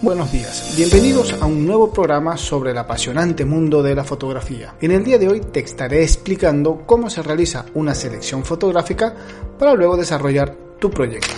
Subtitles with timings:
[0.00, 4.76] Buenos días, bienvenidos a un nuevo programa sobre el apasionante mundo de la fotografía.
[4.80, 9.12] En el día de hoy te estaré explicando cómo se realiza una selección fotográfica
[9.58, 11.34] para luego desarrollar tu proyecto.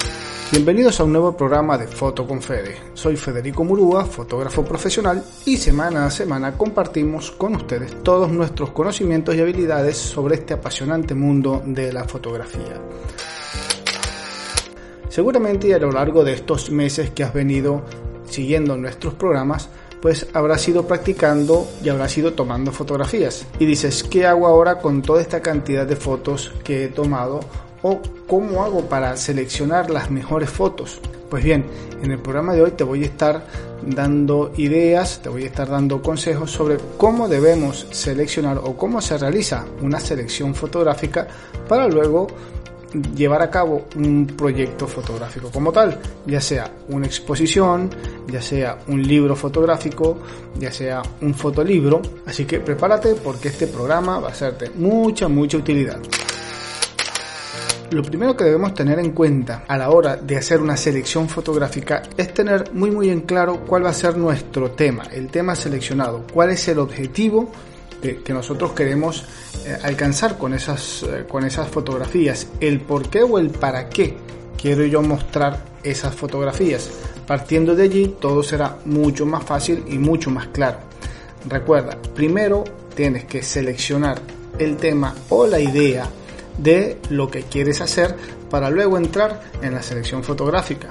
[0.52, 2.76] Bienvenidos a un nuevo programa de Foto con Fede.
[2.92, 9.34] Soy Federico Murúa, fotógrafo profesional y semana a semana compartimos con ustedes todos nuestros conocimientos
[9.36, 12.78] y habilidades sobre este apasionante mundo de la fotografía.
[15.08, 17.84] Seguramente a lo largo de estos meses que has venido
[18.30, 19.68] siguiendo nuestros programas,
[20.00, 23.46] pues habrás ido practicando y habrás ido tomando fotografías.
[23.58, 27.40] Y dices, ¿qué hago ahora con toda esta cantidad de fotos que he tomado?
[27.82, 31.00] ¿O cómo hago para seleccionar las mejores fotos?
[31.30, 31.64] Pues bien,
[32.02, 33.44] en el programa de hoy te voy a estar
[33.82, 39.16] dando ideas, te voy a estar dando consejos sobre cómo debemos seleccionar o cómo se
[39.16, 41.28] realiza una selección fotográfica
[41.68, 42.26] para luego
[43.14, 47.90] llevar a cabo un proyecto fotográfico como tal, ya sea una exposición,
[48.28, 50.18] ya sea un libro fotográfico,
[50.58, 52.02] ya sea un fotolibro.
[52.26, 55.98] Así que prepárate porque este programa va a hacerte mucha, mucha utilidad.
[57.90, 62.02] Lo primero que debemos tener en cuenta a la hora de hacer una selección fotográfica
[62.16, 66.24] es tener muy muy en claro cuál va a ser nuestro tema, el tema seleccionado,
[66.32, 67.50] cuál es el objetivo
[68.00, 69.24] que nosotros queremos
[69.66, 74.16] eh, alcanzar con esas, eh, con esas fotografías, el por qué o el para qué
[74.60, 76.90] quiero yo mostrar esas fotografías.
[77.26, 80.78] Partiendo de allí todo será mucho más fácil y mucho más claro.
[81.48, 84.20] Recuerda, primero tienes que seleccionar
[84.58, 86.08] el tema o la idea
[86.58, 88.16] de lo que quieres hacer
[88.50, 90.88] para luego entrar en la selección fotográfica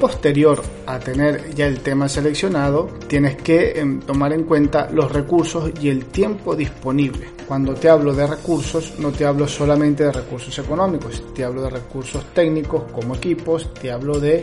[0.00, 5.70] posterior a tener ya el tema seleccionado, tienes que em, tomar en cuenta los recursos
[5.80, 7.28] y el tiempo disponible.
[7.46, 11.70] Cuando te hablo de recursos, no te hablo solamente de recursos económicos, te hablo de
[11.70, 14.42] recursos técnicos como equipos, te hablo de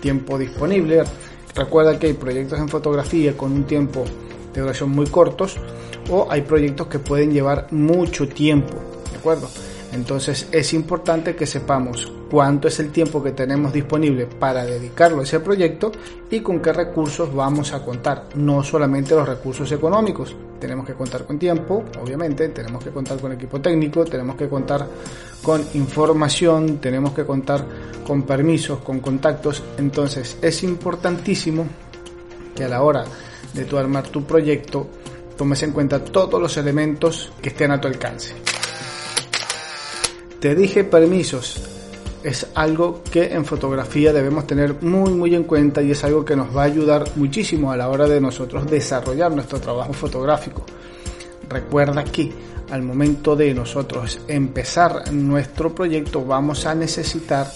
[0.00, 1.02] tiempo disponible.
[1.54, 4.04] Recuerda que hay proyectos en fotografía con un tiempo
[4.52, 5.56] de duración muy cortos
[6.10, 8.74] o hay proyectos que pueden llevar mucho tiempo,
[9.12, 9.48] ¿de?
[9.92, 15.24] Entonces es importante que sepamos cuánto es el tiempo que tenemos disponible para dedicarlo a
[15.24, 15.92] ese proyecto
[16.30, 18.28] y con qué recursos vamos a contar.
[18.34, 23.32] No solamente los recursos económicos, tenemos que contar con tiempo, obviamente, tenemos que contar con
[23.32, 24.86] equipo técnico, tenemos que contar
[25.42, 27.62] con información, tenemos que contar
[28.06, 29.62] con permisos, con contactos.
[29.76, 31.66] Entonces es importantísimo
[32.54, 33.04] que a la hora
[33.52, 34.86] de tu armar tu proyecto
[35.36, 38.51] tomes en cuenta todos los elementos que estén a tu alcance.
[40.42, 41.62] Te dije permisos.
[42.24, 46.34] Es algo que en fotografía debemos tener muy muy en cuenta y es algo que
[46.34, 50.66] nos va a ayudar muchísimo a la hora de nosotros desarrollar nuestro trabajo fotográfico.
[51.48, 52.32] Recuerda que
[52.72, 57.46] al momento de nosotros empezar nuestro proyecto vamos a necesitar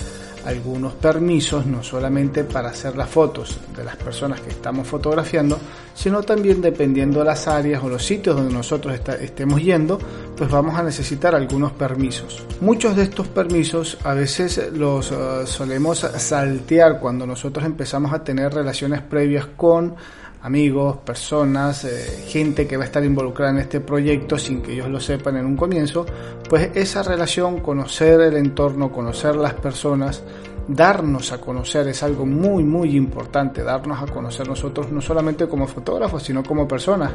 [0.46, 5.58] algunos permisos, no solamente para hacer las fotos de las personas que estamos fotografiando,
[5.92, 9.98] sino también dependiendo de las áreas o los sitios donde nosotros estemos yendo,
[10.36, 12.44] pues vamos a necesitar algunos permisos.
[12.60, 18.52] Muchos de estos permisos a veces los eh, solemos saltear cuando nosotros empezamos a tener
[18.52, 19.94] relaciones previas con
[20.42, 24.88] amigos, personas, eh, gente que va a estar involucrada en este proyecto sin que ellos
[24.88, 26.06] lo sepan en un comienzo,
[26.48, 30.22] pues esa relación, conocer el entorno, conocer las personas,
[30.68, 35.66] darnos a conocer es algo muy muy importante, darnos a conocer nosotros no solamente como
[35.66, 37.12] fotógrafos, sino como personas.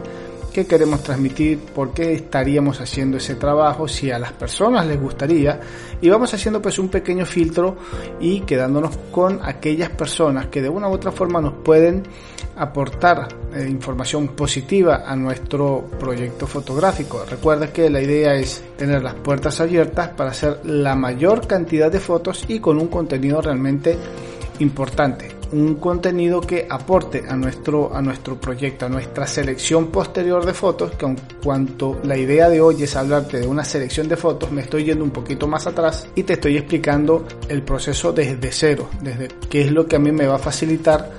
[0.53, 1.59] ¿Qué queremos transmitir?
[1.59, 3.87] ¿Por qué estaríamos haciendo ese trabajo?
[3.87, 5.59] Si a las personas les gustaría.
[6.01, 7.77] Y vamos haciendo pues un pequeño filtro
[8.19, 12.03] y quedándonos con aquellas personas que de una u otra forma nos pueden
[12.55, 17.23] aportar eh, información positiva a nuestro proyecto fotográfico.
[17.29, 21.99] Recuerda que la idea es tener las puertas abiertas para hacer la mayor cantidad de
[21.99, 23.97] fotos y con un contenido realmente
[24.59, 30.53] importante un contenido que aporte a nuestro, a nuestro proyecto, a nuestra selección posterior de
[30.53, 34.51] fotos, que en cuanto la idea de hoy es hablarte de una selección de fotos,
[34.51, 38.89] me estoy yendo un poquito más atrás y te estoy explicando el proceso desde cero,
[39.01, 41.11] desde qué es lo que a mí me va a facilitar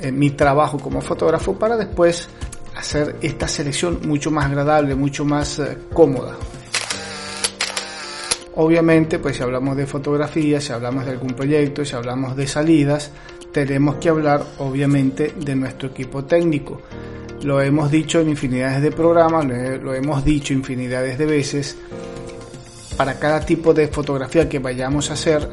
[0.00, 2.28] eh, mi trabajo como fotógrafo para después
[2.76, 6.36] hacer esta selección mucho más agradable, mucho más eh, cómoda.
[8.62, 13.10] Obviamente, pues si hablamos de fotografía, si hablamos de algún proyecto, si hablamos de salidas,
[13.50, 16.82] tenemos que hablar obviamente de nuestro equipo técnico.
[17.42, 21.78] Lo hemos dicho en infinidades de programas, lo hemos dicho infinidades de veces.
[23.00, 25.48] Para cada tipo de fotografía que vayamos a hacer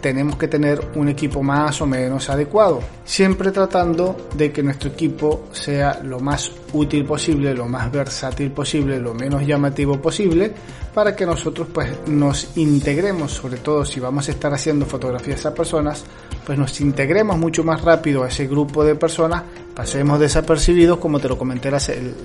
[0.00, 2.80] tenemos que tener un equipo más o menos adecuado.
[3.04, 8.98] Siempre tratando de que nuestro equipo sea lo más útil posible, lo más versátil posible,
[8.98, 10.52] lo menos llamativo posible,
[10.92, 15.54] para que nosotros pues nos integremos, sobre todo si vamos a estar haciendo fotografías a
[15.54, 16.02] personas,
[16.44, 19.44] pues nos integremos mucho más rápido a ese grupo de personas,
[19.76, 21.76] pasemos desapercibidos como te lo comenté el,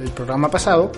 [0.02, 0.92] el programa pasado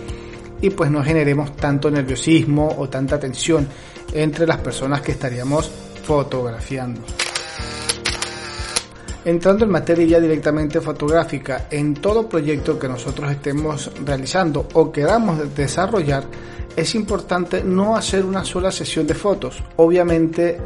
[0.62, 3.68] y pues no generemos tanto nerviosismo o tanta tensión
[4.14, 5.70] entre las personas que estaríamos
[6.04, 7.02] fotografiando.
[9.26, 15.54] Entrando en materia ya directamente fotográfica, en todo proyecto que nosotros estemos realizando o queramos
[15.54, 16.24] desarrollar,
[16.74, 19.62] es importante no hacer una sola sesión de fotos.
[19.76, 20.58] Obviamente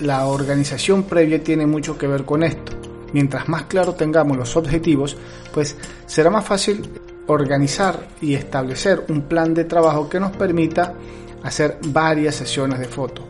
[0.00, 2.72] la organización previa tiene mucho que ver con esto.
[3.12, 5.16] Mientras más claro tengamos los objetivos,
[5.52, 5.76] pues
[6.06, 6.82] será más fácil
[7.26, 10.94] organizar y establecer un plan de trabajo que nos permita
[11.42, 13.24] hacer varias sesiones de fotos.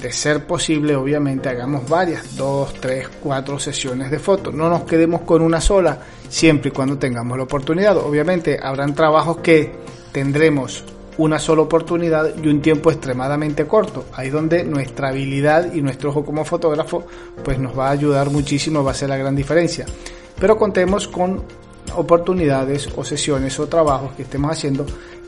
[0.00, 4.54] De ser posible, obviamente, hagamos varias, dos, tres, cuatro sesiones de fotos.
[4.54, 7.96] No nos quedemos con una sola, siempre y cuando tengamos la oportunidad.
[7.96, 9.72] Obviamente, habrán trabajos que
[10.12, 10.84] tendremos
[11.18, 14.04] una sola oportunidad y un tiempo extremadamente corto.
[14.12, 17.06] Ahí donde nuestra habilidad y nuestro ojo como fotógrafo
[17.42, 19.86] pues nos va a ayudar muchísimo, va a ser la gran diferencia.
[20.38, 21.42] Pero contemos con
[21.94, 24.86] oportunidades o sesiones o trabajos que estemos haciendo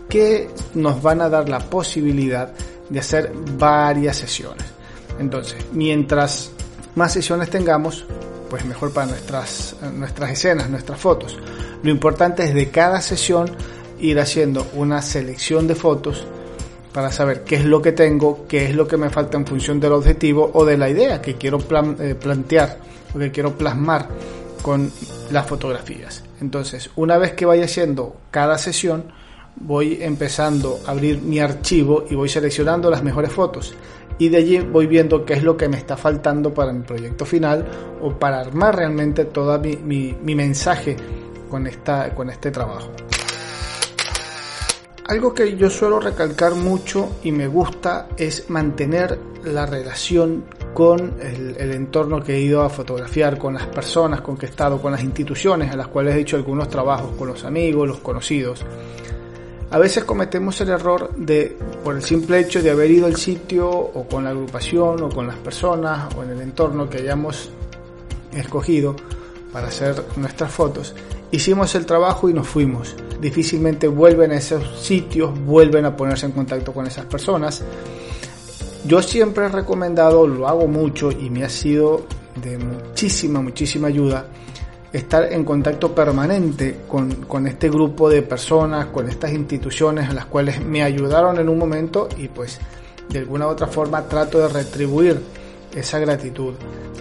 [0.08, 2.52] que nos van a dar la posibilidad
[2.88, 4.64] de hacer varias sesiones.
[5.18, 6.50] Entonces, mientras
[6.94, 8.04] más sesiones tengamos,
[8.48, 11.38] pues mejor para nuestras, nuestras escenas, nuestras fotos.
[11.82, 13.50] Lo importante es de cada sesión
[14.00, 16.26] ir haciendo una selección de fotos
[16.92, 19.78] para saber qué es lo que tengo, qué es lo que me falta en función
[19.78, 21.58] del objetivo o de la idea que quiero
[22.00, 22.78] eh, plantear
[23.14, 24.08] o que quiero plasmar
[24.62, 24.92] con
[25.30, 26.24] las fotografías.
[26.40, 29.12] Entonces, una vez que vaya haciendo cada sesión,
[29.56, 33.74] voy empezando a abrir mi archivo y voy seleccionando las mejores fotos.
[34.18, 37.24] Y de allí voy viendo qué es lo que me está faltando para mi proyecto
[37.24, 37.66] final
[38.02, 40.96] o para armar realmente todo mi, mi, mensaje
[41.48, 42.90] con, esta, con este trabajo.
[45.06, 50.44] Algo que yo suelo recalcar mucho y me gusta es mantener la relación
[50.78, 54.80] con el, entorno que he ido a fotografiar, con las personas con que he estado,
[54.80, 58.64] con las instituciones a las cuales he hecho algunos trabajos, con los amigos, los conocidos.
[59.72, 63.68] A veces cometemos el error de, por el simple hecho de haber ido al sitio
[63.68, 67.50] o con la agrupación o con las personas o en el entorno que hayamos
[68.32, 68.94] escogido
[69.52, 70.94] para hacer nuestras fotos,
[71.32, 72.94] hicimos el trabajo y nos fuimos.
[73.20, 77.64] Difícilmente vuelven a esos sitios, vuelven a ponerse en contacto con esas personas
[78.88, 82.06] yo siempre he recomendado, lo hago mucho y me ha sido
[82.42, 84.26] de muchísima, muchísima ayuda
[84.90, 90.64] estar en contacto permanente con, este grupo de personas, con estas instituciones a las cuales
[90.64, 92.58] me ayudaron en un momento y pues
[93.10, 95.20] de alguna u otra forma trato de retribuir
[95.74, 96.54] esa gratitud.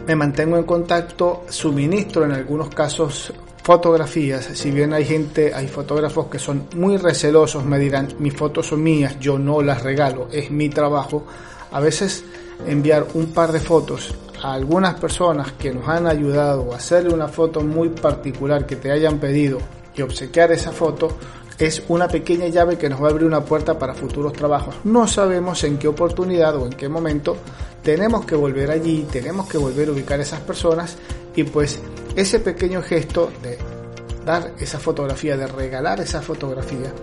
[0.05, 6.27] Me mantengo en contacto, suministro en algunos casos fotografías, si bien hay gente, hay fotógrafos
[6.27, 10.51] que son muy recelosos, me dirán, mis fotos son mías, yo no las regalo, es
[10.51, 11.25] mi trabajo
[11.71, 12.23] a veces
[12.65, 17.27] enviar un par de fotos a algunas personas que nos han ayudado a hacerle una
[17.27, 19.59] foto muy particular que te hayan pedido
[19.95, 21.09] y obsequiar esa foto
[21.57, 24.75] es una pequeña llave que nos va a abrir una puerta para futuros trabajos.
[24.83, 27.37] No sabemos en qué oportunidad o en qué momento
[27.81, 30.97] tenemos que volver allí, tenemos que volver a ubicar a esas personas
[31.35, 31.79] y pues
[32.15, 33.57] ese pequeño gesto de
[34.23, 36.93] dar esa fotografía, de regalar esa fotografía,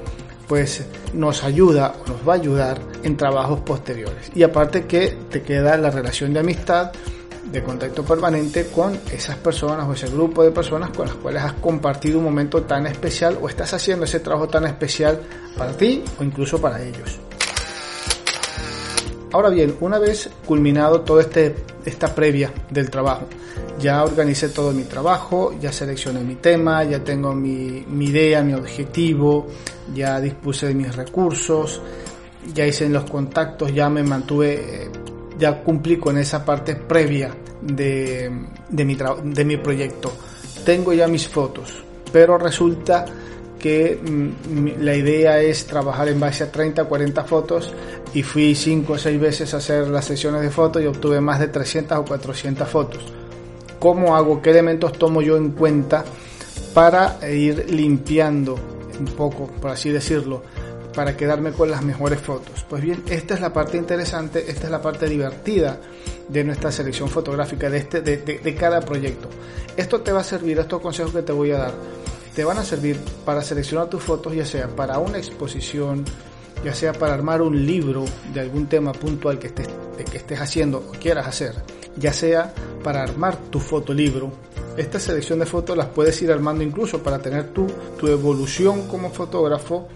[0.49, 4.31] pues nos ayuda o nos va a ayudar en trabajos posteriores.
[4.35, 6.93] Y aparte que te queda la relación de amistad,
[7.50, 11.53] de contacto permanente con esas personas o ese grupo de personas con las cuales has
[11.55, 15.20] compartido un momento tan especial o estás haciendo ese trabajo tan especial
[15.56, 17.20] para ti o incluso para ellos.
[19.34, 23.26] Ahora bien, una vez culminado toda este, esta previa del trabajo,
[23.81, 28.55] ya organicé todo mi trabajo, ya seleccioné mi tema, ya tengo mi, mi idea, mi
[28.55, 29.48] objetivo,
[29.93, 31.82] ya dispuse de mis recursos,
[32.55, 34.91] ya hice los contactos, ya me mantuve, eh,
[35.36, 38.31] ya cumplí con esa parte previa de,
[38.69, 40.12] de, mi, de mi proyecto.
[40.64, 41.74] Tengo ya mis fotos,
[42.12, 43.05] pero resulta
[43.65, 47.73] que mm, la idea es trabajar en base a 30, 40 fotos
[48.13, 51.41] y fui 5 o 6 veces a hacer las sesiones de fotos y obtuve más
[51.41, 53.03] de 300 o 400 fotos.
[53.79, 54.43] ¿Cómo hago?
[54.43, 56.05] ¿Qué elementos tomo yo en cuenta
[56.75, 58.55] para ir limpiando
[59.01, 60.43] un poco, por así decirlo,
[60.94, 62.67] para quedarme con las mejores fotos?
[62.69, 65.81] Pues bien, esta es la parte interesante, esta es la parte divertida
[66.29, 69.31] de nuestra selección fotográfica, de, este, de, de cada proyecto.
[69.75, 72.04] Esto te va a servir, estos consejos que te voy a dar
[72.34, 76.05] te van a servir para seleccionar tus fotos, ya sea para una exposición,
[76.64, 81.26] ya sea para armar un libro de algún tema puntual que estés, haciendo o quieras
[81.26, 81.55] hacer,
[81.96, 84.32] ya sea para armar tu fotolibro.
[84.76, 87.67] Esta selección de fotos las puedes ir armando incluso para tener tu,
[87.98, 89.88] tu evolución como fotógrafo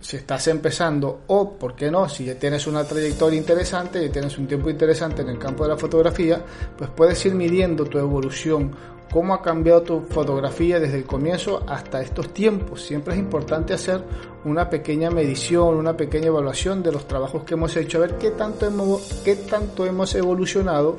[0.00, 2.08] si estás empezando o, ¿por qué no?
[2.08, 5.70] Si ya tienes una trayectoria interesante y tienes un tiempo interesante en el campo de
[5.70, 6.42] la fotografía,
[6.76, 8.74] pues puedes ir midiendo tu evolución,
[9.10, 12.82] cómo ha cambiado tu fotografía desde el comienzo hasta estos tiempos.
[12.82, 14.02] Siempre es importante hacer
[14.44, 18.30] una pequeña medición, una pequeña evaluación de los trabajos que hemos hecho, a ver qué
[18.30, 20.96] tanto hemos, evolucionado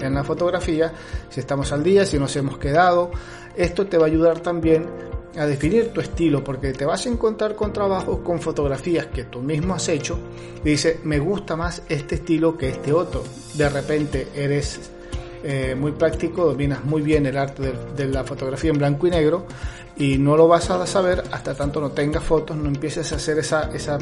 [0.00, 0.92] en la fotografía,
[1.30, 3.10] si estamos al día, si nos hemos quedado.
[3.56, 4.86] Esto te va a ayudar también
[5.38, 9.40] a definir tu estilo, porque te vas a encontrar con trabajos con fotografías que tú
[9.40, 10.18] mismo has hecho
[10.62, 13.22] y dice, me gusta más este estilo que este otro.
[13.54, 14.90] De repente eres
[15.42, 19.46] eh, muy práctico, dominas muy bien el arte de, la fotografía en blanco y negro
[19.96, 23.38] y no lo vas a saber hasta tanto no tengas fotos, no empieces a hacer
[23.38, 23.98] esa, esa,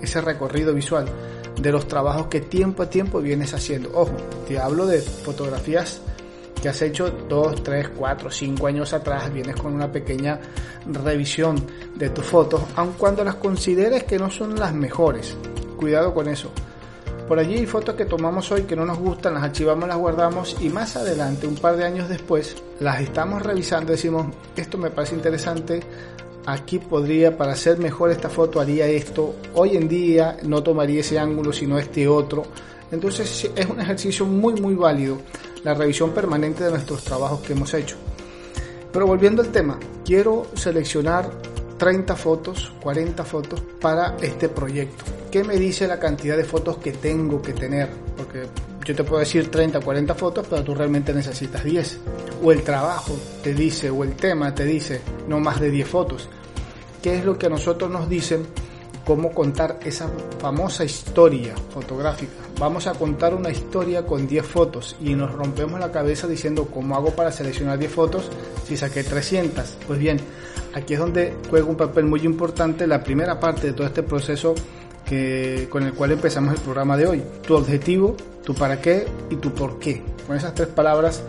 [0.00, 1.06] ese recorrido visual
[1.60, 3.90] de los trabajos que tiempo a tiempo vienes haciendo.
[3.94, 4.16] Ojo,
[4.46, 6.00] te hablo de fotografías
[6.60, 10.40] que has hecho 2, 3, 4, 5 años atrás, vienes con una pequeña
[10.86, 15.36] revisión de tus fotos, aun cuando las consideres que no son las mejores.
[15.76, 16.50] Cuidado con eso.
[17.28, 20.56] Por allí hay fotos que tomamos hoy que no nos gustan, las archivamos, las guardamos
[20.60, 25.16] y más adelante, un par de años después, las estamos revisando decimos, esto me parece
[25.16, 25.80] interesante,
[26.46, 31.18] aquí podría, para hacer mejor esta foto, haría esto, hoy en día no tomaría ese
[31.18, 32.44] ángulo, sino este otro.
[32.92, 35.18] Entonces es un ejercicio muy, muy válido
[35.64, 37.96] la revisión permanente de nuestros trabajos que hemos hecho.
[38.92, 41.28] Pero volviendo al tema, quiero seleccionar
[41.76, 45.15] 30 fotos, 40 fotos para este proyecto.
[45.36, 47.90] ¿Qué me dice la cantidad de fotos que tengo que tener?
[48.16, 48.46] Porque
[48.86, 52.00] yo te puedo decir 30, 40 fotos, pero tú realmente necesitas 10.
[52.42, 56.30] O el trabajo te dice, o el tema te dice, no más de 10 fotos.
[57.02, 58.46] ¿Qué es lo que a nosotros nos dicen
[59.04, 62.32] cómo contar esa famosa historia fotográfica.
[62.58, 66.96] Vamos a contar una historia con 10 fotos y nos rompemos la cabeza diciendo cómo
[66.96, 68.28] hago para seleccionar 10 fotos
[68.66, 69.76] si saqué 300.
[69.86, 70.18] Pues bien,
[70.74, 74.56] aquí es donde juega un papel muy importante la primera parte de todo este proceso
[75.08, 77.22] que, con el cual empezamos el programa de hoy.
[77.46, 80.02] Tu objetivo, tu para qué y tu por qué.
[80.26, 81.22] Con esas tres palabras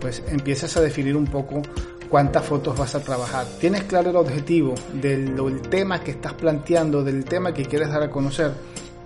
[0.00, 1.62] pues empiezas a definir un poco
[2.08, 3.46] cuántas fotos vas a trabajar.
[3.60, 8.10] Tienes claro el objetivo del, tema que estás planteando, del tema que quieres dar a
[8.10, 8.52] conocer.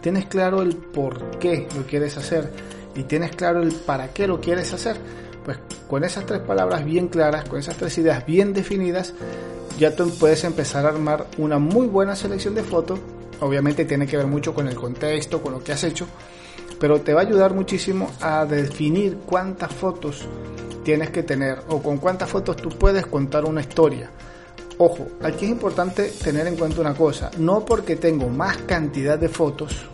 [0.00, 2.50] Tienes claro el por qué lo quieres hacer
[2.94, 4.96] y tienes claro el para qué lo quieres hacer.
[5.44, 5.58] Pues
[5.88, 9.14] con esas tres palabras bien claras, con esas tres ideas bien definidas,
[9.78, 12.98] ya tú puedes empezar a armar una muy buena selección de fotos.
[13.40, 16.06] Obviamente tiene que ver mucho con el contexto, con lo que has hecho,
[16.78, 20.26] pero te va a ayudar muchísimo a definir cuántas fotos
[20.84, 24.10] tienes que tener o con cuántas fotos tú puedes contar una historia.
[24.78, 29.28] Ojo, aquí es importante tener en cuenta una cosa, no porque tengo más cantidad de
[29.28, 29.90] fotos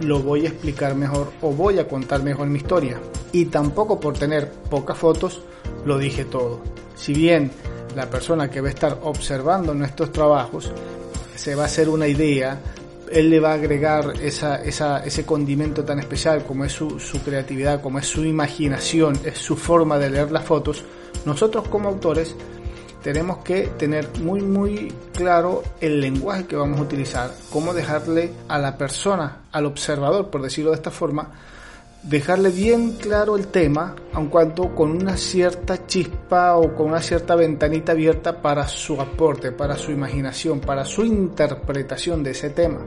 [0.00, 2.98] lo voy a explicar mejor o voy a contar mejor mi historia.
[3.32, 5.42] Y tampoco por tener pocas fotos
[5.84, 6.60] lo dije todo.
[6.94, 7.50] Si bien
[7.94, 10.72] la persona que va a estar observando nuestros trabajos
[11.36, 12.60] se va a hacer una idea
[13.10, 17.80] él le va a agregar esa, ese condimento tan especial como es su, su, creatividad,
[17.80, 20.84] como es su imaginación, es su forma de leer las fotos,
[21.24, 22.34] nosotros como autores
[23.02, 28.58] tenemos que tener muy muy claro el lenguaje que vamos a utilizar, cómo dejarle a
[28.58, 31.30] la persona, al observador, por decirlo de esta forma,
[32.04, 37.34] dejarle bien claro el tema, aun cuanto con una cierta chispa o con una cierta
[37.34, 42.80] ventanita abierta para su aporte, para su imaginación, para su interpretación de ese tema.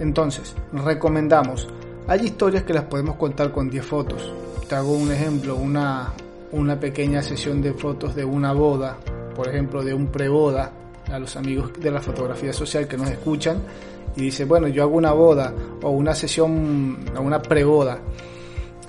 [0.00, 1.68] Entonces, recomendamos,
[2.06, 4.32] hay historias que las podemos contar con 10 fotos.
[4.66, 6.12] Te hago un ejemplo, una,
[6.52, 8.96] una pequeña sesión de fotos de una boda,
[9.34, 10.72] por ejemplo, de un preboda,
[11.10, 13.62] a los amigos de la fotografía social que nos escuchan,
[14.16, 15.52] y dice, bueno, yo hago una boda
[15.82, 17.98] o una sesión, una preboda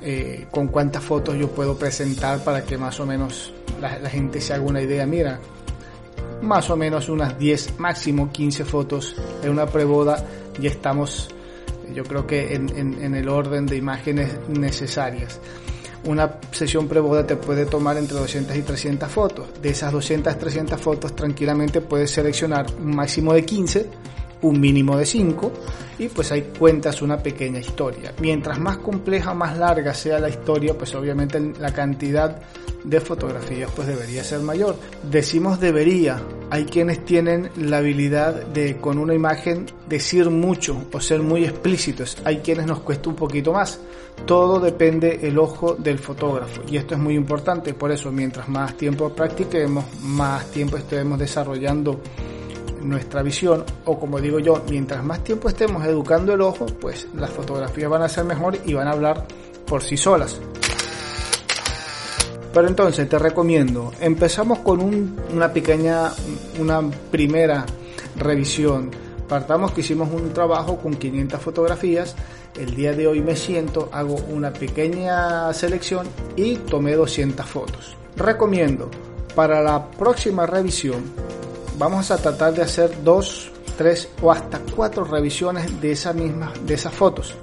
[0.01, 4.53] eh, con cuántas fotos yo puedo presentar para que más o menos la, gente se
[4.53, 5.05] haga una idea.
[5.05, 5.39] Mira,
[6.41, 10.23] más o menos unas 10, máximo 15 fotos en una preboda
[10.61, 11.29] y estamos,
[11.93, 15.39] yo creo que en, el orden de imágenes necesarias.
[16.05, 19.47] Una sesión preboda te puede tomar entre 200 y 300 fotos.
[19.61, 23.89] De esas 200 300 fotos tranquilamente puedes seleccionar un máximo de 15
[24.41, 25.51] un mínimo de 5
[25.99, 28.13] y pues ahí cuentas una pequeña historia.
[28.19, 32.39] Mientras más compleja, más larga sea la historia, pues obviamente la cantidad
[32.83, 34.77] de fotografías pues debería ser mayor.
[35.03, 41.21] Decimos debería, hay quienes tienen la habilidad de con una imagen decir mucho o ser
[41.21, 43.79] muy explícitos, hay quienes nos cuesta un poquito más.
[44.25, 48.75] Todo depende el ojo del fotógrafo y esto es muy importante, por eso mientras más
[48.75, 52.01] tiempo practiquemos, más tiempo estemos desarrollando
[52.81, 57.29] nuestra visión o como digo yo, mientras más tiempo estemos educando el ojo, pues las
[57.29, 59.25] fotografías van a ser mejor y van a hablar
[59.65, 60.39] por sí solas.
[62.53, 66.11] Pero entonces te recomiendo, empezamos con una pequeña,
[66.59, 66.81] una
[67.11, 67.65] primera
[68.17, 68.89] revisión.
[69.27, 72.15] Partamos que hicimos un trabajo con 500 fotografías.
[72.59, 77.95] El día de hoy me siento, hago una pequeña selección y tomé 200 fotos.
[78.15, 78.89] Recomiendo,
[79.35, 81.03] para la próxima revisión,
[81.79, 86.73] vamos a tratar de hacer dos, tres o hasta cuatro revisiones de esa misma, de
[86.73, 87.33] esas fotos.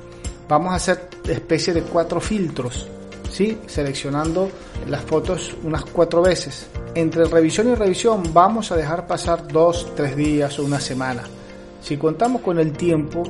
[0.49, 2.87] Vamos a hacer especie de cuatro filtros
[3.31, 3.59] ¿sí?
[3.67, 4.49] seleccionando
[4.89, 6.69] las fotos unas cuatro veces.
[6.95, 11.23] Entre revisión y revisión vamos a dejar pasar dos, tres días o una semana.
[11.83, 13.23] Si contamos con el tiempo,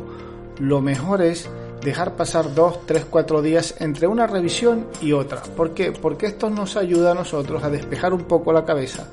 [0.59, 1.49] lo mejor es
[1.83, 5.43] dejar pasar dos, tres, cuatro días entre una revisión y otra.
[5.43, 5.93] ¿Por qué?
[5.93, 9.09] Porque esto nos ayuda a nosotros a despejar un poco la cabeza,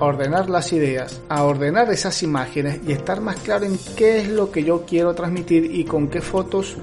[0.00, 4.28] a ordenar las ideas, a ordenar esas imágenes y estar más claro en qué es
[4.28, 6.76] lo que yo quiero transmitir y con qué fotos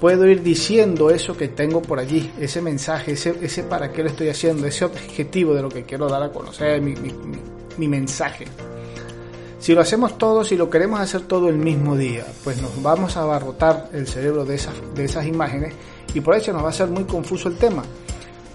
[0.00, 4.30] puedo ir diciendo eso que tengo por allí, ese mensaje, ese, para qué lo estoy
[4.30, 6.94] haciendo, ese objetivo de lo que quiero dar a conocer, mi,
[7.76, 8.46] mi, mensaje.
[9.58, 13.18] Si lo hacemos todo, si lo queremos hacer todo el mismo día, pues nos vamos
[13.18, 15.74] a abarrotar el cerebro de esas, de esas imágenes
[16.14, 17.82] y por eso nos va a ser muy confuso el tema.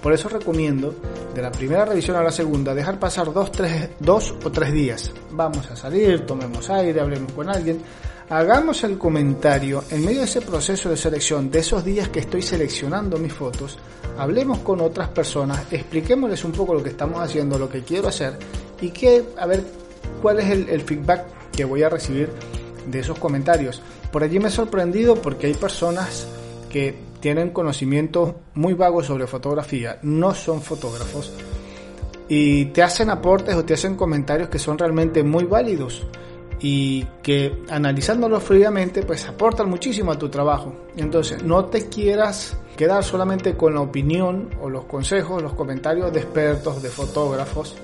[0.06, 0.94] Por eso recomiendo,
[1.34, 5.12] de la primera revisión a la segunda, dejar pasar dos, tres, dos o tres días.
[5.32, 7.82] Vamos a salir, tomemos aire, hablemos con alguien,
[8.30, 12.44] hagamos el comentario en medio de ese proceso de selección, de esos días que estoy
[12.44, 13.80] seleccionando mis fotos,
[14.16, 18.38] hablemos con otras personas, expliquémosles un poco lo que estamos haciendo, lo que quiero hacer
[18.80, 19.64] y que, a ver
[20.22, 22.30] cuál es el, feedback que voy a recibir
[22.86, 23.82] de esos comentarios.
[24.12, 26.28] Por allí me he sorprendido porque hay personas
[26.70, 31.34] que tienen conocimientos muy vagos sobre fotografía, no son fotógrafos
[32.29, 36.05] y te hacen aportes o te hacen comentarios que son realmente muy válidos
[36.60, 40.75] y que analizándolo fríamente pues aportan muchísimo a tu trabajo.
[40.98, 46.20] Entonces no te quieras quedar solamente con la opinión o los consejos, los comentarios de
[46.20, 47.75] expertos, de fotógrafos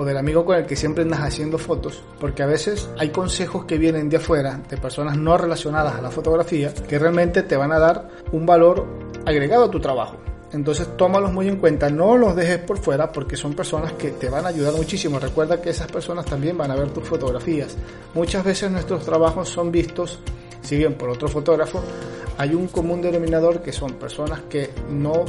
[0.00, 3.66] o del amigo con el que siempre andas haciendo fotos, porque a veces hay consejos
[3.66, 7.70] que vienen de afuera, de personas no relacionadas a la fotografía, que realmente te van
[7.70, 8.86] a dar un valor
[9.26, 10.16] agregado a tu trabajo.
[10.54, 14.30] Entonces tómalos muy en cuenta, no los dejes por fuera porque son personas que te
[14.30, 15.18] van a ayudar muchísimo.
[15.18, 17.76] Recuerda que esas personas también van a ver tus fotografías.
[18.14, 20.18] Muchas veces nuestros trabajos son vistos,
[20.62, 21.82] si bien por otro fotógrafo,
[22.38, 25.24] hay un común denominador que son personas que no,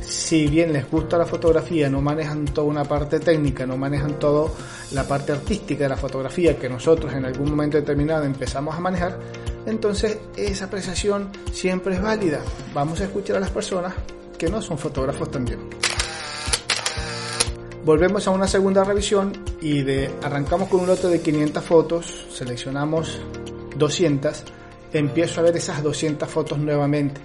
[0.00, 4.50] si bien les gusta la fotografía, no manejan toda una parte técnica, no manejan toda
[4.92, 9.18] la parte artística de la fotografía que nosotros en algún momento determinado empezamos a manejar,
[9.66, 12.40] entonces esa apreciación siempre es válida.
[12.74, 13.94] Vamos a escuchar a las personas
[14.36, 15.60] que no son fotógrafos también.
[17.84, 23.18] Volvemos a una segunda revisión y de, arrancamos con un lote de 500 fotos, seleccionamos
[23.76, 24.44] 200,
[24.92, 27.20] empiezo a ver esas 200 fotos nuevamente.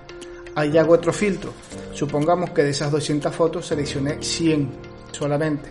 [0.56, 1.52] Ahí hago otro filtro.
[1.94, 4.70] Supongamos que de esas 200 fotos seleccioné 100
[5.12, 5.70] solamente.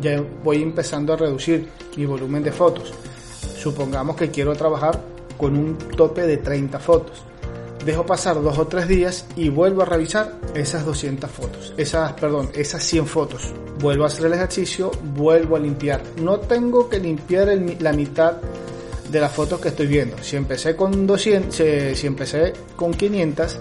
[0.00, 2.92] Ya voy empezando a reducir mi volumen de fotos.
[3.58, 5.00] Supongamos que quiero trabajar
[5.36, 7.26] con un tope de 30 fotos
[7.86, 12.50] dejo pasar dos o tres días y vuelvo a revisar esas 200 fotos, esas, perdón,
[12.52, 13.54] esas 100 fotos.
[13.78, 16.02] Vuelvo a hacer el ejercicio, vuelvo a limpiar.
[16.20, 18.38] No tengo que limpiar la mitad
[19.10, 20.16] de las fotos que estoy viendo.
[20.22, 23.58] Si empecé con 200, si empecé con 500,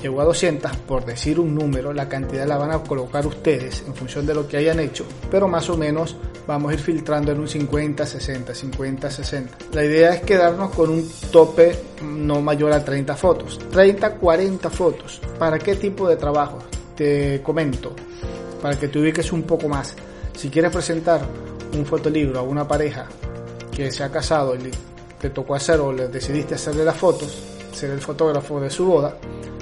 [0.00, 3.94] llego a 200, por decir un número, la cantidad la van a colocar ustedes en
[3.94, 7.40] función de lo que hayan hecho, pero más o menos vamos a ir filtrando en
[7.40, 9.58] un 50, 60, 50, 60.
[9.72, 15.20] La idea es quedarnos con un tope no mayor a 30 fotos, 30, 40 fotos.
[15.38, 16.58] ¿Para qué tipo de trabajo?
[16.94, 17.94] Te comento,
[18.62, 19.94] para que te ubiques un poco más.
[20.36, 21.22] Si quieres presentar
[21.76, 23.06] un fotolibro a una pareja
[23.76, 24.70] que se ha casado y
[25.20, 27.36] te tocó hacer o le decidiste hacerle las fotos,
[27.72, 29.14] ser el fotógrafo de su boda,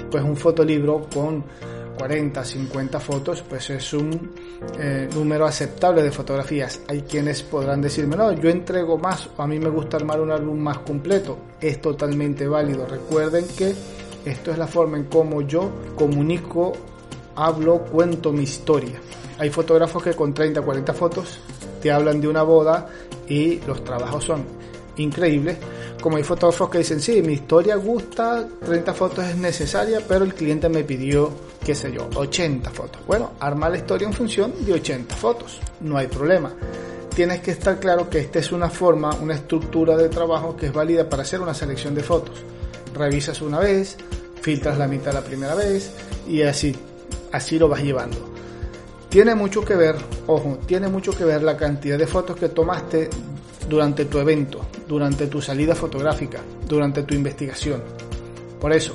[0.09, 1.43] pues un fotolibro con
[1.97, 4.33] 40, 50 fotos, pues es un
[4.79, 6.79] eh, número aceptable de fotografías.
[6.87, 10.59] Hay quienes podrán decirme, no, yo entrego más, a mí me gusta armar un álbum
[10.59, 11.37] más completo.
[11.59, 12.85] Es totalmente válido.
[12.85, 13.75] Recuerden que
[14.25, 16.71] esto es la forma en cómo yo comunico,
[17.35, 19.01] hablo, cuento mi historia.
[19.37, 21.39] Hay fotógrafos que con 30, 40 fotos
[21.85, 22.87] te hablan de una boda
[23.29, 24.43] y los trabajos son
[24.97, 25.55] increíbles
[26.01, 30.33] como hay fotógrafos que dicen, sí, mi historia gusta, 30 fotos es necesaria, pero el
[30.33, 31.29] cliente me pidió,
[31.63, 33.01] qué sé yo, 80 fotos.
[33.05, 36.51] Bueno, arma la historia en función de 80 fotos, no hay problema.
[37.15, 40.73] Tienes que estar claro que esta es una forma, una estructura de trabajo que es
[40.73, 42.43] válida para hacer una selección de fotos.
[42.95, 43.95] Revisas una vez,
[44.41, 45.91] filtras la mitad la primera vez
[46.27, 46.75] y así,
[47.31, 48.34] así lo vas llevando.
[49.15, 49.95] Tiene mucho que ver,
[50.27, 53.09] ojo, tiene mucho que ver la cantidad de fotos que tomaste
[53.69, 57.81] durante tu evento, durante tu salida fotográfica, durante tu investigación.
[58.59, 58.93] Por eso,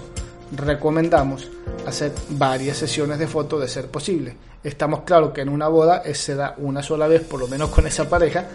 [0.54, 1.48] recomendamos
[1.86, 4.36] hacer varias sesiones de fotos de ser posible.
[4.62, 7.86] Estamos claros que en una boda se da una sola vez, por lo menos con
[7.86, 8.46] esa pareja.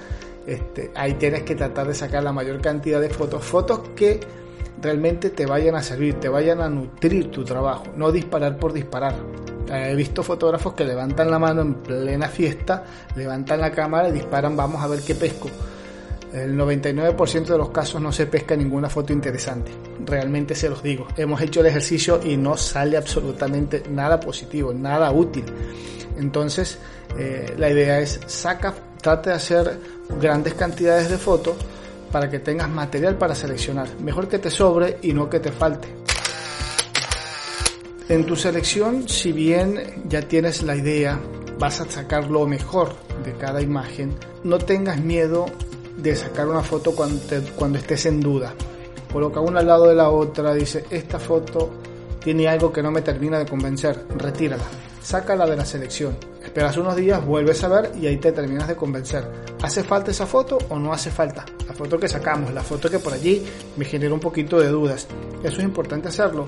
[0.46, 4.20] Este, ahí tienes que tratar de sacar la mayor cantidad de fotos, fotos que
[4.84, 9.16] realmente te vayan a servir, te vayan a nutrir tu trabajo, no disparar por disparar.
[9.70, 12.84] Eh, he visto fotógrafos que levantan la mano en plena fiesta,
[13.16, 15.50] levantan la cámara y disparan, vamos a ver qué pesco.
[16.34, 19.72] El 99% de los casos no se pesca ninguna foto interesante.
[20.06, 21.08] Realmente se los digo.
[21.16, 25.46] Hemos hecho el ejercicio y no sale absolutamente nada positivo, nada útil.
[26.18, 26.78] Entonces,
[27.18, 29.80] eh, la idea es saca, trate de hacer
[30.20, 31.56] grandes cantidades de fotos
[32.12, 33.88] para que tengas material para seleccionar.
[34.02, 36.05] Mejor que te sobre y no que te falte.
[38.08, 41.20] En tu selección, si bien ya tienes la idea,
[41.58, 44.14] vas a sacar lo mejor de cada imagen,
[44.44, 45.48] no tengas miedo
[45.98, 48.54] de sacar una foto cuando, estés en duda.
[49.12, 51.72] Coloca una al lado de la otra, dice, esta foto
[52.24, 54.66] tiene algo que no me termina de convencer, retírala,
[55.02, 56.16] sácala de la selección.
[56.44, 59.24] Esperas unos días, vuelves a ver y ahí te terminas de convencer.
[59.64, 61.44] ¿Hace falta esa foto o no hace falta?
[61.68, 63.44] La foto que sacamos, la foto que por allí
[63.78, 65.08] me genera un poquito de dudas.
[65.44, 66.46] Eso es importante hacerlo.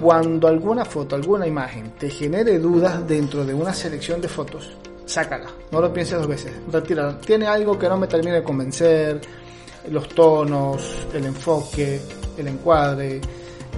[0.00, 4.70] Cuando alguna foto, alguna imagen te genere dudas dentro de una selección de fotos,
[5.06, 7.18] sácala, no lo pienses dos veces, retírala.
[7.18, 9.20] Tiene algo que no me termine de convencer,
[9.90, 12.00] los tonos, el enfoque,
[12.36, 13.20] el encuadre,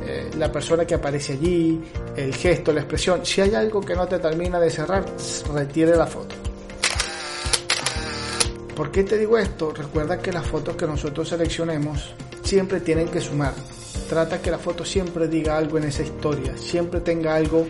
[0.04, 1.80] eh, la persona que aparece allí,
[2.16, 3.24] el gesto, la expresión.
[3.24, 5.04] Si hay algo que no te termina de cerrar,
[5.54, 6.34] retire la foto.
[8.76, 9.72] ¿Por qué te digo esto?
[9.72, 13.52] Recuerda que las fotos que nosotros seleccionemos siempre tienen que sumar.
[14.10, 17.64] Trata que la foto siempre diga algo en esa historia, siempre tenga algo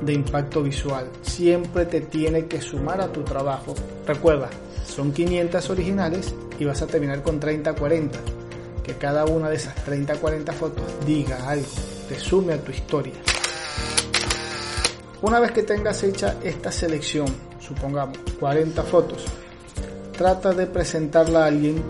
[0.00, 1.10] de impacto visual.
[1.20, 3.74] Siempre te tiene que sumar a tu trabajo.
[4.06, 4.48] Recuerda,
[4.86, 8.08] son 500 originales y vas a terminar con 30-40.
[8.82, 11.68] Que cada una de esas 30-40 fotos diga algo,
[12.08, 13.12] te sume a tu historia.
[15.20, 17.26] Una vez que tengas hecha esta selección,
[17.60, 19.26] supongamos 40 fotos,
[20.16, 21.84] trata de presentarla a alguien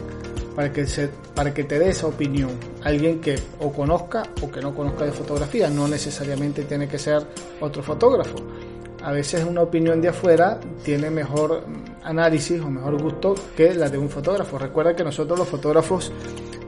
[0.54, 2.50] para que, se, para que te dé esa opinión.
[2.82, 7.22] Alguien que o conozca o que no conozca de fotografía, no necesariamente tiene que ser
[7.60, 8.36] otro fotógrafo.
[9.02, 11.64] A veces una opinión de afuera tiene mejor
[12.04, 14.58] análisis o mejor gusto que la de un fotógrafo.
[14.58, 16.12] Recuerda que nosotros los fotógrafos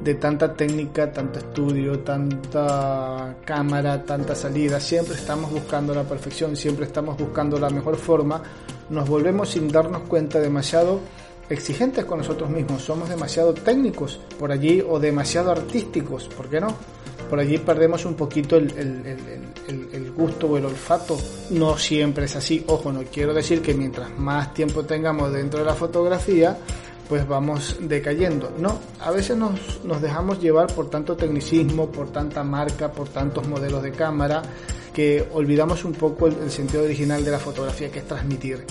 [0.03, 6.85] de tanta técnica, tanto estudio, tanta cámara, tanta salida, siempre estamos buscando la perfección, siempre
[6.85, 8.42] estamos buscando la mejor forma,
[8.90, 11.01] nos volvemos sin darnos cuenta demasiado
[11.48, 16.68] exigentes con nosotros mismos, somos demasiado técnicos por allí o demasiado artísticos, ¿por qué no?
[17.28, 21.16] Por allí perdemos un poquito el, gusto o el olfato.
[21.50, 22.62] No siempre es así.
[22.68, 26.57] Ojo, no quiero decir que mientras más tiempo tengamos dentro de la fotografía,
[27.09, 28.52] pues vamos decayendo.
[28.59, 33.83] No, a veces nos dejamos llevar por tanto tecnicismo, por tanta marca, por tantos modelos
[33.83, 34.42] de cámara,
[34.92, 38.64] que olvidamos un poco el sentido original de la fotografía, que es transmitir.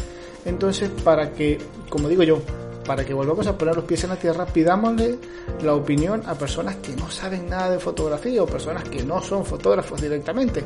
[0.46, 1.58] Entonces, para que,
[1.90, 2.42] como digo yo,
[2.86, 5.18] para que volvamos a poner los pies en la tierra, pidámosle
[5.62, 9.46] la opinión a personas que no saben nada de fotografía o personas que no son
[9.46, 10.64] fotógrafos directamente,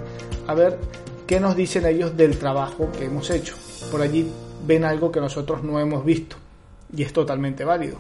[0.48, 0.78] a ver
[1.26, 3.56] qué nos dicen ellos del trabajo que hemos hecho.
[3.92, 4.32] Por allí
[4.66, 6.38] ven algo que nosotros no hemos visto
[6.96, 7.98] y es totalmente válido.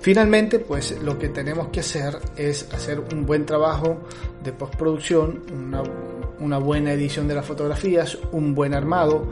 [0.00, 3.98] Finalmente, pues lo que tenemos que hacer es hacer un buen trabajo
[4.42, 5.82] de postproducción, una,
[6.38, 9.26] una buena edición de las fotografías, un buen armado,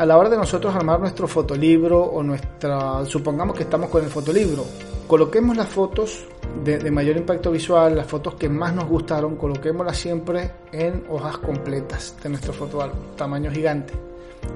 [0.00, 4.08] a la hora de nosotros armar nuestro fotolibro o nuestra, supongamos que estamos con el
[4.08, 4.64] fotolibro,
[5.06, 6.24] coloquemos las fotos
[6.64, 12.16] de, mayor impacto visual, las fotos que más nos gustaron, coloquémoslas siempre en hojas completas
[12.22, 13.92] de nuestro fotoalbum, tamaño gigante,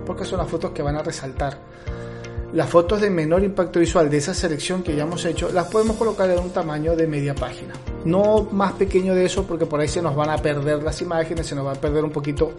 [0.06, 1.58] porque son las fotos que van a resaltar.
[2.54, 5.96] Las fotos de menor impacto visual de esa selección que ya hemos hecho las podemos
[5.96, 7.74] colocar en un tamaño de media página.
[8.06, 11.46] No más pequeño de eso porque por ahí se nos van a perder las imágenes,
[11.46, 12.52] se nos va a perder un poquito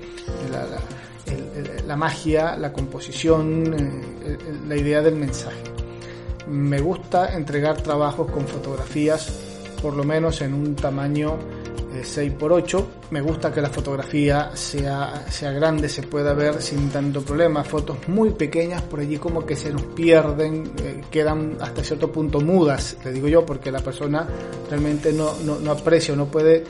[0.51, 0.65] la
[1.95, 3.73] magia, la composición,
[4.23, 5.63] eh, la idea del mensaje.
[6.47, 9.31] Me gusta entregar trabajos con fotografías,
[9.81, 11.37] por lo menos en un tamaño
[12.03, 12.79] 6x8.
[12.79, 17.63] Eh, Me gusta que la fotografía sea, sea grande, se pueda ver sin tanto problema.
[17.63, 22.41] Fotos muy pequeñas por allí como que se nos pierden, eh, quedan hasta cierto punto
[22.41, 24.27] mudas, le digo yo, porque la persona
[24.69, 26.63] realmente no, no, no aprecia no puede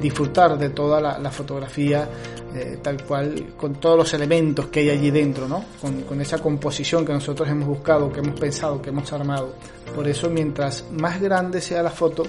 [0.00, 2.08] disfrutar de toda la, fotografía
[2.54, 5.64] eh, tal cual, con todos los elementos que hay allí dentro, ¿no?
[5.80, 9.54] Con, esa composición que nosotros hemos buscado, que hemos pensado, que hemos armado.
[9.94, 12.22] Por eso, mientras más grande sea la foto,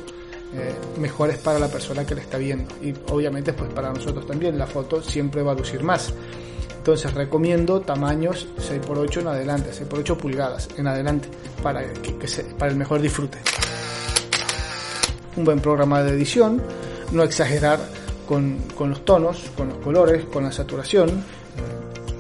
[0.54, 2.74] eh, mejor es para la persona que la está viendo.
[2.82, 6.14] Y obviamente, pues para nosotros también, la foto siempre va a lucir más.
[6.86, 11.28] Entonces recomiendo tamaños 6x8 en adelante, 6x8 pulgadas en adelante
[11.64, 12.14] para, que,
[12.60, 13.40] para el mejor disfrute.
[15.36, 16.62] Un buen programa de edición,
[17.12, 17.80] no exagerar
[18.28, 21.24] con, con los tonos, con los colores, con la saturación.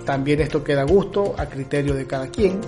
[0.05, 2.61] También esto queda a gusto, a criterio de cada quien.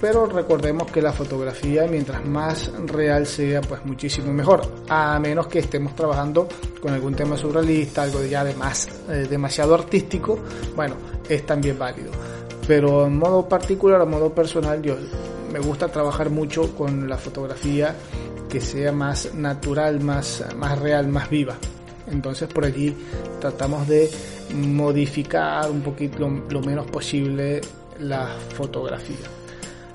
[0.00, 4.62] Pero recordemos que la fotografía mientras más real sea pues muchísimo mejor.
[4.88, 6.48] A menos que estemos trabajando
[6.80, 10.38] con algún tema surrealista algo ya de más eh, demasiado artístico
[10.74, 10.94] bueno
[11.28, 12.10] es también válido.
[12.66, 14.96] Pero en modo particular a modo personal yo
[15.52, 17.94] me gusta trabajar mucho con la fotografía
[18.50, 21.56] que sea más natural más más real más viva
[22.10, 22.94] entonces por allí
[23.40, 24.10] tratamos de
[24.54, 27.60] modificar un poquito lo menos posible
[28.00, 29.40] la fotografía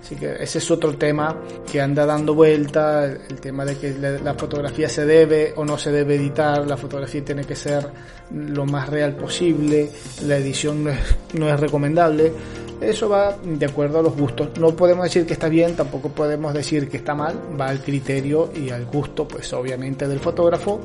[0.06, 1.36] Así que ese es otro tema
[1.72, 5.92] que anda dando vuelta, el tema de que la, fotografía se debe o no se
[5.92, 7.88] debe editar, la fotografía tiene que ser
[8.32, 9.90] lo más real posible,
[10.28, 11.00] la edición no es,
[11.34, 12.32] no es recomendable.
[12.82, 14.50] Eso va de acuerdo a los gustos.
[14.60, 18.52] No podemos decir que está bien, tampoco podemos decir que está mal, va al criterio
[18.56, 20.82] y al gusto, pues obviamente del fotógrafo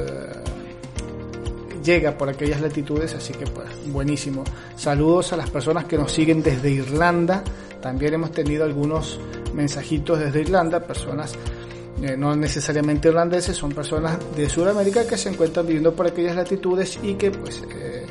[1.83, 4.45] llega por aquellas latitudes, así que pues buenísimo.
[4.75, 7.43] Saludos a las personas que nos siguen desde Irlanda.
[7.81, 9.19] También hemos tenido algunos
[9.53, 11.35] mensajitos desde Irlanda, personas
[12.01, 16.99] eh, no necesariamente irlandeses, son personas de Sudamérica que se encuentran viviendo por aquellas latitudes
[17.01, 18.05] y que pues eh,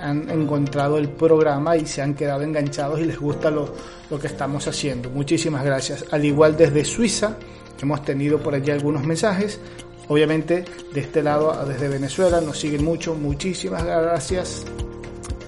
[0.00, 3.74] han encontrado el programa y se han quedado enganchados y les gusta lo,
[4.08, 5.10] lo que estamos haciendo.
[5.10, 6.06] Muchísimas gracias.
[6.10, 7.36] Al igual desde Suiza,
[7.80, 9.60] hemos tenido por allí algunos mensajes.
[10.08, 10.64] Obviamente
[10.94, 13.14] de este lado, desde Venezuela, nos siguen mucho.
[13.14, 14.64] Muchísimas gracias.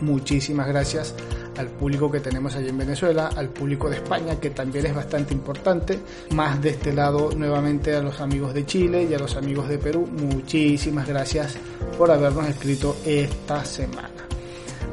[0.02, 1.14] Muchísimas gracias
[1.60, 5.34] al público que tenemos allí en Venezuela, al público de España, que también es bastante
[5.34, 5.98] importante,
[6.34, 9.78] más de este lado nuevamente a los amigos de Chile y a los amigos de
[9.78, 11.56] Perú, muchísimas gracias
[11.96, 14.08] por habernos escrito esta semana.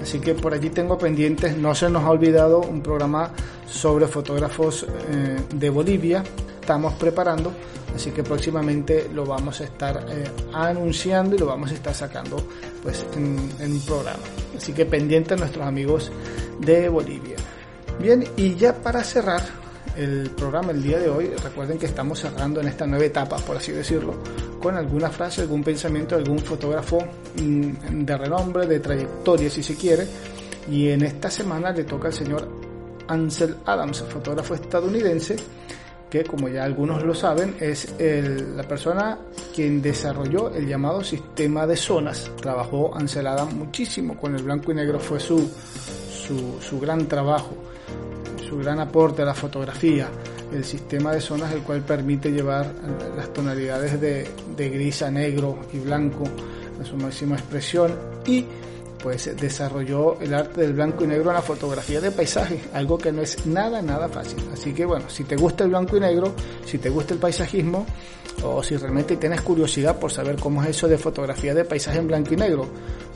[0.02, 3.32] Así que por allí tengo pendientes, no se nos ha olvidado un programa
[3.68, 6.24] sobre fotógrafos eh, de Bolivia,
[6.68, 7.54] estamos preparando
[7.96, 12.46] así que próximamente lo vamos a estar eh, anunciando y lo vamos a estar sacando
[12.84, 14.20] pues en, en, programa.
[14.56, 16.12] Así que pendiente a nuestros amigos
[16.60, 17.38] de Bolivia.
[18.02, 19.42] Bien y ya para cerrar
[19.96, 23.56] el programa el día de hoy recuerden que estamos cerrando en esta nueva etapa por
[23.56, 24.16] así decirlo
[24.62, 27.00] con alguna frase algún pensamiento de algún fotógrafo
[27.42, 30.06] mm, de renombre de trayectoria si se quiere.
[30.70, 32.46] Y en esta semana le toca al señor
[33.08, 35.38] Ansel Adams fotógrafo estadounidense
[36.10, 39.18] que como ya algunos lo saben es la persona
[39.54, 42.32] quien desarrolló el llamado sistema de zonas.
[42.40, 45.50] Trabajó Ancelada muchísimo con el blanco y negro, fue su,
[46.62, 47.56] su, gran trabajo,
[48.48, 50.08] su gran aporte a la fotografía.
[50.54, 52.72] El sistema de zonas el cual permite llevar
[53.18, 56.24] las tonalidades de, de gris a negro y blanco
[56.82, 57.94] a su máxima expresión
[58.26, 58.46] y
[59.02, 63.12] pues desarrolló el arte del blanco y negro en la fotografía de paisaje, algo que
[63.12, 64.40] no es nada, nada fácil.
[64.52, 66.34] Así que bueno, si te gusta el blanco y negro,
[66.66, 67.86] si te gusta el paisajismo,
[68.44, 72.08] o si realmente tienes curiosidad por saber cómo es eso de fotografía de paisaje en
[72.08, 72.68] blanco y negro,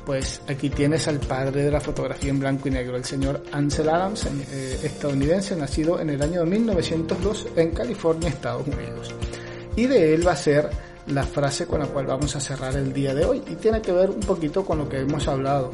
[0.05, 3.89] pues aquí tienes al padre de la fotografía en blanco y negro, el señor Ansel
[3.89, 9.13] Adams, eh, estadounidense, nacido en el año 1902 en California, Estados Unidos.
[9.75, 10.69] Y de él va a ser
[11.11, 13.91] la frase con la cual vamos a cerrar el día de hoy y tiene que
[13.91, 15.71] ver un poquito con lo que hemos hablado.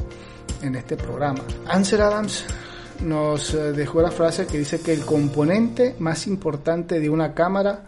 [0.62, 1.40] en este programa.
[1.66, 2.44] Ansel Adams
[3.04, 7.82] nos eh, dejó la frase que dice que el componente más importante de una cámara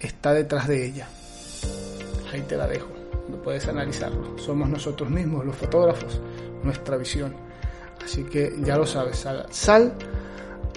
[0.00, 1.08] está detrás de ella.
[2.32, 2.88] Ahí te la dejo,
[3.28, 4.38] no puedes analizarlo.
[4.38, 6.20] Somos nosotros mismos, los fotógrafos,
[6.62, 7.34] nuestra visión.
[8.02, 9.92] Así que ya lo sabes, sal,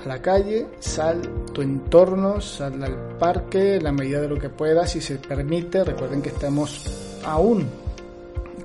[0.07, 1.21] la calle, sal
[1.53, 5.83] tu entorno, sal al parque, la medida de lo que puedas, si se permite.
[5.83, 7.67] Recuerden que estamos aún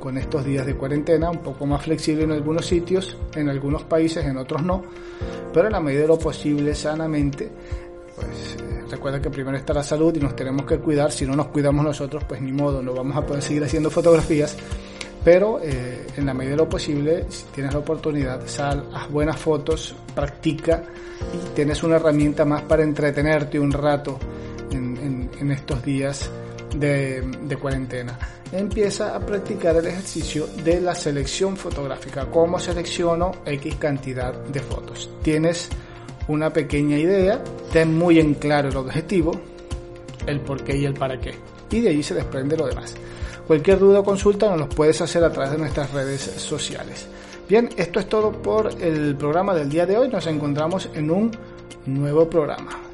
[0.03, 4.25] con estos días de cuarentena, un poco más flexible en algunos sitios, en algunos países,
[4.25, 4.83] en otros no,
[5.53, 7.49] pero en la medida de lo posible, sanamente,
[8.17, 11.37] pues eh, recuerda que primero está la salud y nos tenemos que cuidar, si no
[11.37, 14.57] nos cuidamos nosotros, pues ni modo, no vamos a poder seguir haciendo fotografías,
[15.25, 19.39] pero eh, en la medida de lo posible, si tienes la oportunidad, sal, haz buenas
[19.39, 20.83] fotos, practica
[21.33, 24.19] y tienes una herramienta más para entretenerte un rato
[24.71, 26.31] en, en, estos días
[26.75, 28.19] de, de cuarentena
[28.53, 32.27] empieza a practicar el ejercicio de la selección fotográfica.
[32.27, 35.11] ¿Cómo selecciono X cantidad de fotos?
[35.23, 35.71] Tienes
[36.29, 39.33] una pequeña idea, ten muy en claro el objetivo,
[40.27, 41.35] el por qué y el para qué.
[41.71, 42.95] Y de ahí se desprende lo demás.
[43.47, 47.07] Cualquier duda o consulta nos los puedes hacer a través de nuestras redes sociales.
[47.49, 50.09] Bien, esto es todo por el programa del día de hoy.
[50.09, 51.31] Nos encontramos en un
[51.87, 52.92] nuevo programa.